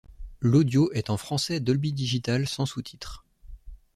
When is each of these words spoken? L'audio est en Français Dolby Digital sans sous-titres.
L'audio 0.39 0.91
est 0.93 1.11
en 1.11 1.17
Français 1.17 1.59
Dolby 1.59 1.93
Digital 1.93 2.47
sans 2.47 2.65
sous-titres. 2.65 3.23